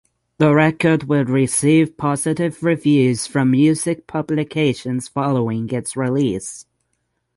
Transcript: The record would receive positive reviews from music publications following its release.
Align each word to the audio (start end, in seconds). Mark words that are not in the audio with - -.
The 0.39 0.51
record 0.55 1.03
would 1.09 1.29
receive 1.29 1.95
positive 1.95 2.63
reviews 2.63 3.27
from 3.27 3.51
music 3.51 4.07
publications 4.07 5.07
following 5.07 5.69
its 5.69 5.95
release. 5.95 6.65